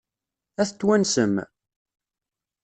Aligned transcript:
Ad 0.61 0.67
t-twansem? 0.69 1.33